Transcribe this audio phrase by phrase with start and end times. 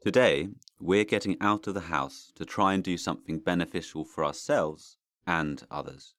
[0.00, 0.48] Today,
[0.80, 4.96] we're getting out of the house to try and do something beneficial for ourselves
[5.26, 6.14] and others.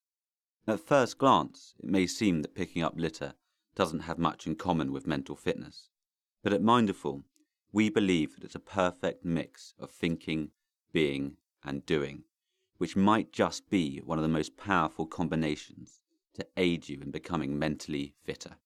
[0.67, 3.33] At first glance, it may seem that picking up litter
[3.74, 5.90] doesn't have much in common with mental fitness,
[6.44, 7.24] but at Mindful,
[7.72, 10.52] we believe that it's a perfect mix of thinking,
[10.93, 12.25] being, and doing,
[12.77, 16.02] which might just be one of the most powerful combinations
[16.36, 18.57] to aid you in becoming mentally fitter.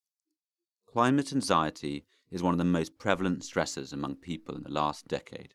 [0.84, 5.54] Climate anxiety is one of the most prevalent stressors among people in the last decade.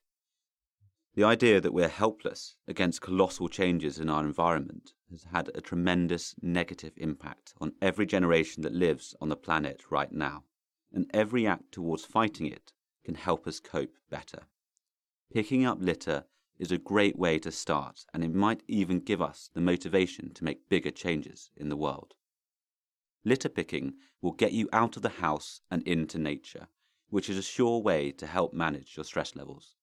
[1.13, 6.35] The idea that we're helpless against colossal changes in our environment has had a tremendous
[6.41, 10.45] negative impact on every generation that lives on the planet right now,
[10.93, 12.71] and every act towards fighting it
[13.03, 14.43] can help us cope better.
[15.33, 16.25] Picking up litter
[16.57, 20.43] is a great way to start, and it might even give us the motivation to
[20.45, 22.13] make bigger changes in the world.
[23.23, 26.67] Litter picking will get you out of the house and into nature,
[27.09, 29.75] which is a sure way to help manage your stress levels.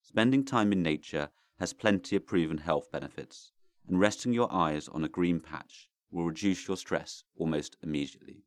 [0.00, 3.52] Spending time in nature has plenty of proven health benefits,
[3.86, 8.44] and resting your eyes on a green patch will reduce your stress almost immediately.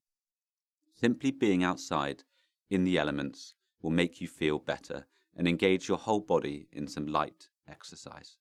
[0.94, 2.24] Simply being outside
[2.70, 7.06] in the elements will make you feel better and engage your whole body in some
[7.06, 8.38] light exercise.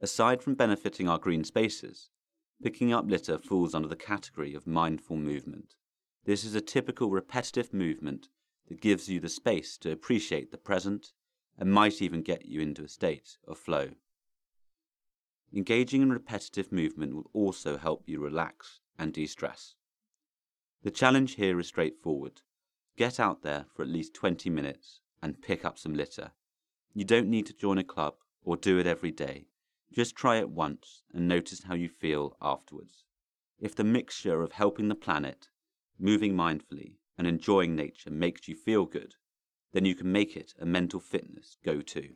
[0.00, 2.10] Aside from benefiting our green spaces,
[2.64, 5.74] Picking up litter falls under the category of mindful movement.
[6.24, 8.30] This is a typical repetitive movement
[8.68, 11.12] that gives you the space to appreciate the present
[11.58, 13.90] and might even get you into a state of flow.
[15.54, 19.74] Engaging in repetitive movement will also help you relax and de stress.
[20.82, 22.40] The challenge here is straightforward.
[22.96, 26.30] Get out there for at least 20 minutes and pick up some litter.
[26.94, 29.48] You don't need to join a club or do it every day.
[29.94, 33.04] Just try it once and notice how you feel afterwards.
[33.60, 35.48] If the mixture of helping the planet,
[36.00, 39.14] moving mindfully, and enjoying nature makes you feel good,
[39.72, 42.14] then you can make it a mental fitness go to.